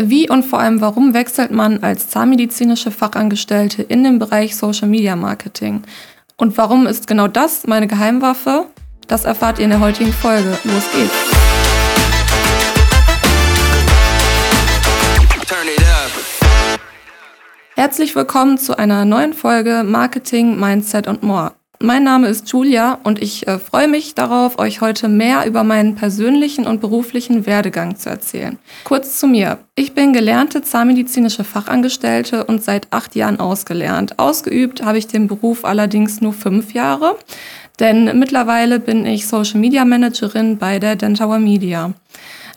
[0.00, 5.16] Wie und vor allem warum wechselt man als zahnmedizinische Fachangestellte in den Bereich Social Media
[5.16, 5.82] Marketing?
[6.36, 8.66] Und warum ist genau das meine Geheimwaffe?
[9.08, 10.56] Das erfahrt ihr in der heutigen Folge.
[10.62, 11.12] Los geht's!
[17.74, 21.54] Herzlich willkommen zu einer neuen Folge Marketing, Mindset und More.
[21.80, 25.94] Mein Name ist Julia und ich äh, freue mich darauf, euch heute mehr über meinen
[25.94, 28.58] persönlichen und beruflichen Werdegang zu erzählen.
[28.82, 29.58] Kurz zu mir.
[29.76, 34.18] Ich bin gelernte zahnmedizinische Fachangestellte und seit acht Jahren ausgelernt.
[34.18, 37.16] Ausgeübt habe ich den Beruf allerdings nur fünf Jahre,
[37.78, 41.92] denn mittlerweile bin ich Social Media Managerin bei der Dentauer Media.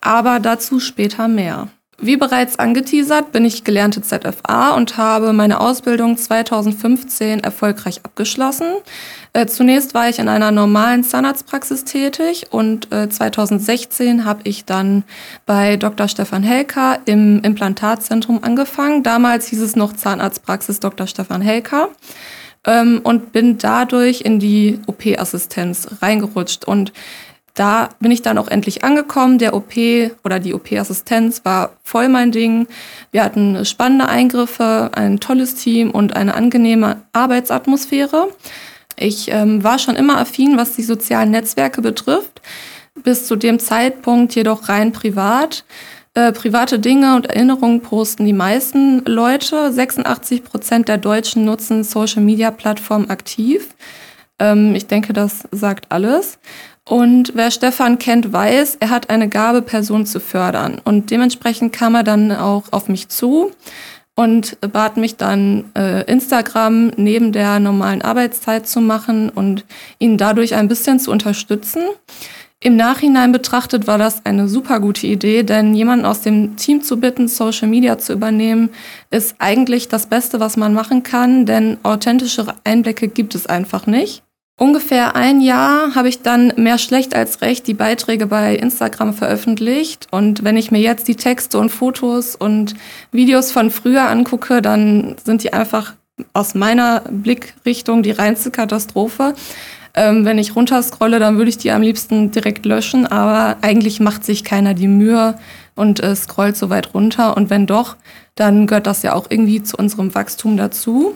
[0.00, 1.66] Aber dazu später mehr.
[2.00, 8.68] Wie bereits angeteasert, bin ich gelernte ZFA und habe meine Ausbildung 2015 erfolgreich abgeschlossen.
[9.32, 15.02] Äh, zunächst war ich in einer normalen Zahnarztpraxis tätig und äh, 2016 habe ich dann
[15.44, 16.06] bei Dr.
[16.06, 19.02] Stefan Helker im Implantatzentrum angefangen.
[19.02, 21.08] Damals hieß es noch Zahnarztpraxis Dr.
[21.08, 21.88] Stefan Helker
[22.64, 26.92] ähm, und bin dadurch in die OP-Assistenz reingerutscht und
[27.58, 29.38] da bin ich dann auch endlich angekommen.
[29.38, 29.72] Der OP
[30.24, 32.68] oder die OP-Assistenz war voll mein Ding.
[33.10, 38.28] Wir hatten spannende Eingriffe, ein tolles Team und eine angenehme Arbeitsatmosphäre.
[38.96, 42.40] Ich ähm, war schon immer affin, was die sozialen Netzwerke betrifft,
[43.02, 45.64] bis zu dem Zeitpunkt jedoch rein privat.
[46.14, 49.72] Äh, private Dinge und Erinnerungen posten die meisten Leute.
[49.72, 53.74] 86 Prozent der Deutschen nutzen Social-Media-Plattformen aktiv.
[54.38, 56.38] Ähm, ich denke, das sagt alles.
[56.88, 60.80] Und wer Stefan kennt, weiß, er hat eine Gabe, Personen zu fördern.
[60.84, 63.50] Und dementsprechend kam er dann auch auf mich zu
[64.14, 69.66] und bat mich dann, äh, Instagram neben der normalen Arbeitszeit zu machen und
[69.98, 71.82] ihn dadurch ein bisschen zu unterstützen.
[72.60, 76.98] Im Nachhinein betrachtet war das eine super gute Idee, denn jemanden aus dem Team zu
[76.98, 78.70] bitten, Social Media zu übernehmen,
[79.10, 84.22] ist eigentlich das Beste, was man machen kann, denn authentischere Einblicke gibt es einfach nicht.
[84.58, 90.08] Ungefähr ein Jahr habe ich dann mehr schlecht als recht die Beiträge bei Instagram veröffentlicht.
[90.10, 92.74] Und wenn ich mir jetzt die Texte und Fotos und
[93.12, 95.94] Videos von früher angucke, dann sind die einfach
[96.32, 99.34] aus meiner Blickrichtung die reinste Katastrophe.
[99.94, 104.24] Ähm, wenn ich runterscrolle, dann würde ich die am liebsten direkt löschen, aber eigentlich macht
[104.24, 105.38] sich keiner die Mühe
[105.76, 107.36] und äh, scrollt so weit runter.
[107.36, 107.94] Und wenn doch,
[108.34, 111.14] dann gehört das ja auch irgendwie zu unserem Wachstum dazu.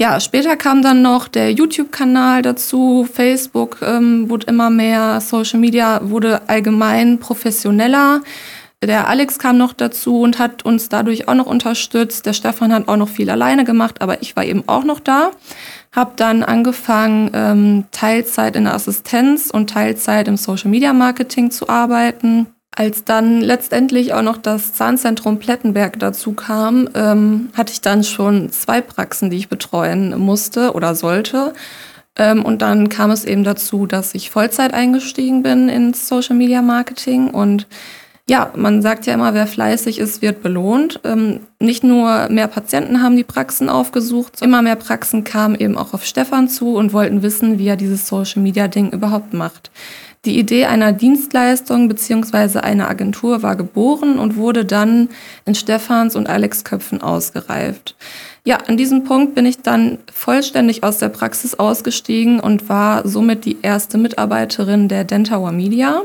[0.00, 6.00] Ja, später kam dann noch der YouTube-Kanal dazu, Facebook ähm, wurde immer mehr, Social Media
[6.02, 8.22] wurde allgemein professioneller.
[8.82, 12.24] Der Alex kam noch dazu und hat uns dadurch auch noch unterstützt.
[12.24, 15.32] Der Stefan hat auch noch viel alleine gemacht, aber ich war eben auch noch da.
[15.94, 21.68] Hab dann angefangen, ähm, Teilzeit in der Assistenz und Teilzeit im Social Media Marketing zu
[21.68, 22.46] arbeiten.
[22.72, 28.50] Als dann letztendlich auch noch das Zahnzentrum Plettenberg dazu kam, ähm, hatte ich dann schon
[28.52, 31.52] zwei Praxen, die ich betreuen musste oder sollte.
[32.16, 36.62] Ähm, und dann kam es eben dazu, dass ich Vollzeit eingestiegen bin ins Social Media
[36.62, 37.30] Marketing.
[37.30, 37.66] Und
[38.28, 41.00] ja, man sagt ja immer, wer fleißig ist, wird belohnt.
[41.02, 45.92] Ähm, nicht nur mehr Patienten haben die Praxen aufgesucht, immer mehr Praxen kamen eben auch
[45.94, 49.72] auf Stefan zu und wollten wissen, wie er dieses Social Media Ding überhaupt macht.
[50.26, 55.08] Die Idee einer Dienstleistung beziehungsweise einer Agentur war geboren und wurde dann
[55.46, 57.96] in Stefans und Alex Köpfen ausgereift.
[58.44, 63.46] Ja, an diesem Punkt bin ich dann vollständig aus der Praxis ausgestiegen und war somit
[63.46, 66.02] die erste Mitarbeiterin der Dentauer Media.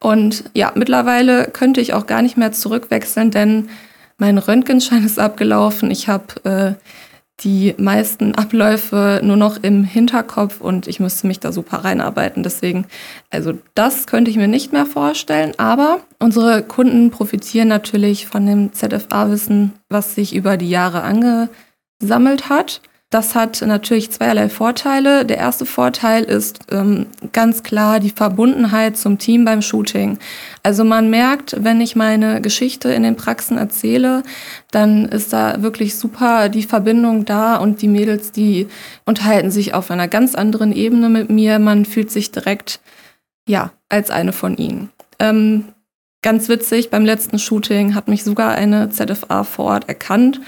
[0.00, 3.68] Und ja, mittlerweile könnte ich auch gar nicht mehr zurückwechseln, denn
[4.18, 5.92] mein Röntgenschein ist abgelaufen.
[5.92, 6.72] Ich habe äh,
[7.40, 12.42] die meisten Abläufe nur noch im Hinterkopf und ich müsste mich da super reinarbeiten.
[12.42, 12.86] Deswegen,
[13.30, 15.52] also das könnte ich mir nicht mehr vorstellen.
[15.56, 22.80] Aber unsere Kunden profitieren natürlich von dem ZFA-Wissen, was sich über die Jahre angesammelt hat.
[23.10, 25.24] Das hat natürlich zweierlei Vorteile.
[25.24, 30.18] Der erste Vorteil ist ähm, ganz klar die Verbundenheit zum Team beim Shooting.
[30.62, 34.24] Also man merkt, wenn ich meine Geschichte in den Praxen erzähle,
[34.72, 38.68] dann ist da wirklich super die Verbindung da und die Mädels, die
[39.06, 41.58] unterhalten sich auf einer ganz anderen Ebene mit mir.
[41.58, 42.78] Man fühlt sich direkt,
[43.48, 44.90] ja, als eine von ihnen.
[45.18, 45.64] Ähm,
[46.20, 50.42] ganz witzig, beim letzten Shooting hat mich sogar eine ZFA vor Ort erkannt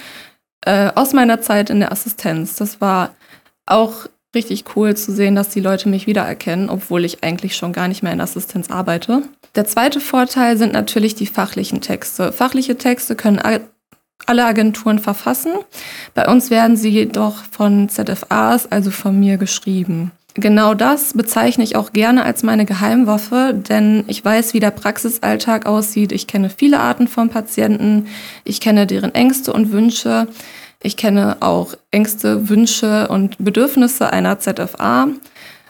[0.64, 2.56] äh, aus meiner Zeit in der Assistenz.
[2.56, 3.14] Das war
[3.66, 7.88] auch richtig cool zu sehen, dass die Leute mich wiedererkennen, obwohl ich eigentlich schon gar
[7.88, 9.22] nicht mehr in Assistenz arbeite.
[9.54, 12.32] Der zweite Vorteil sind natürlich die fachlichen Texte.
[12.32, 13.40] Fachliche Texte können
[14.26, 15.52] alle Agenturen verfassen.
[16.14, 20.12] Bei uns werden sie jedoch von ZFAs, also von mir, geschrieben.
[20.34, 25.66] Genau das bezeichne ich auch gerne als meine Geheimwaffe, denn ich weiß, wie der Praxisalltag
[25.66, 26.12] aussieht.
[26.12, 28.06] Ich kenne viele Arten von Patienten,
[28.44, 30.28] ich kenne deren Ängste und Wünsche.
[30.82, 35.08] Ich kenne auch Ängste, Wünsche und Bedürfnisse einer ZFA.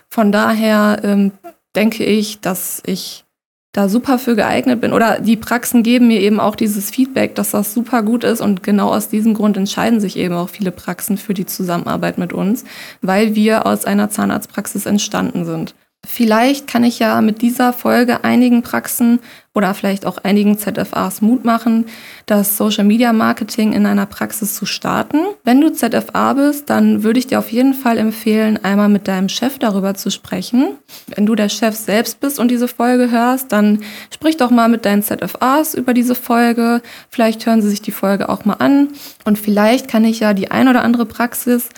[0.09, 1.33] Von daher ähm,
[1.75, 3.25] denke ich, dass ich
[3.73, 4.93] da super für geeignet bin.
[4.93, 8.41] Oder die Praxen geben mir eben auch dieses Feedback, dass das super gut ist.
[8.41, 12.33] Und genau aus diesem Grund entscheiden sich eben auch viele Praxen für die Zusammenarbeit mit
[12.33, 12.65] uns,
[13.01, 15.75] weil wir aus einer Zahnarztpraxis entstanden sind.
[16.07, 19.21] Vielleicht kann ich ja mit dieser Folge einigen Praxen
[19.53, 21.87] oder vielleicht auch einigen ZFAs Mut machen,
[22.25, 25.19] das Social Media Marketing in einer Praxis zu starten.
[25.45, 29.29] Wenn du ZFA bist, dann würde ich dir auf jeden Fall empfehlen, einmal mit deinem
[29.29, 30.79] Chef darüber zu sprechen.
[31.15, 33.83] Wenn du der Chef selbst bist und diese Folge hörst, dann
[34.15, 36.81] sprich doch mal mit deinen ZFAs über diese Folge.
[37.11, 38.89] Vielleicht hören sie sich die Folge auch mal an
[39.25, 41.69] und vielleicht kann ich ja die ein oder andere Praxis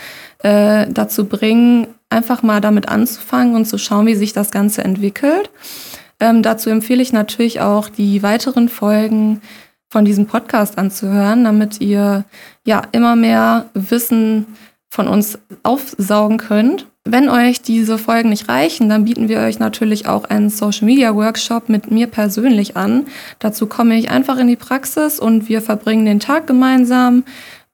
[0.43, 5.51] äh, dazu bringen, einfach mal damit anzufangen und zu schauen, wie sich das Ganze entwickelt.
[6.21, 9.41] Ähm, dazu empfehle ich natürlich auch die weiteren Folgen
[9.91, 12.25] von diesem Podcast anzuhören, damit ihr
[12.65, 14.47] ja immer mehr Wissen
[14.89, 16.87] von uns aufsaugen könnt.
[17.05, 21.15] Wenn euch diese Folgen nicht reichen, dann bieten wir euch natürlich auch einen Social Media
[21.17, 23.07] Workshop mit mir persönlich an.
[23.41, 27.25] Dazu komme ich einfach in die Praxis und wir verbringen den Tag gemeinsam.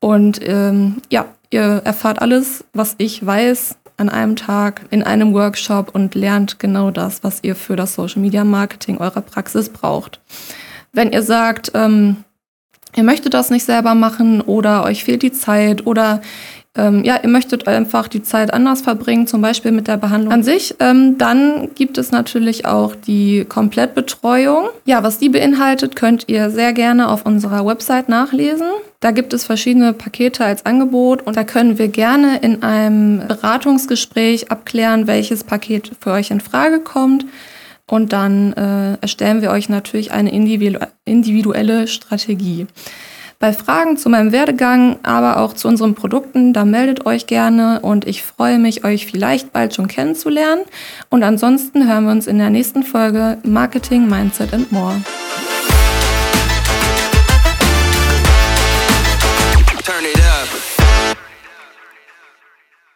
[0.01, 5.95] Und ähm, ja, ihr erfahrt alles, was ich weiß an einem Tag in einem Workshop
[5.95, 10.21] und lernt genau das, was ihr für das Social Media Marketing eurer Praxis braucht.
[10.93, 12.25] Wenn ihr sagt, ähm,
[12.97, 16.23] ihr möchtet das nicht selber machen oder euch fehlt die Zeit oder
[16.79, 20.43] ähm, ja, ihr möchtet einfach die Zeit anders verbringen, zum Beispiel mit der Behandlung an
[20.45, 24.69] sich, ähm, dann gibt es natürlich auch die Komplettbetreuung.
[24.85, 28.69] Ja, was die beinhaltet, könnt ihr sehr gerne auf unserer Website nachlesen.
[29.01, 34.51] Da gibt es verschiedene Pakete als Angebot und da können wir gerne in einem Beratungsgespräch
[34.51, 37.27] abklären, welches Paket für euch in Frage kommt.
[37.87, 42.67] Und dann äh, erstellen wir euch natürlich eine individuelle Strategie.
[43.41, 48.05] Bei Fragen zu meinem Werdegang, aber auch zu unseren Produkten, da meldet euch gerne und
[48.05, 50.63] ich freue mich, euch vielleicht bald schon kennenzulernen.
[51.09, 54.97] Und ansonsten hören wir uns in der nächsten Folge Marketing, Mindset and More.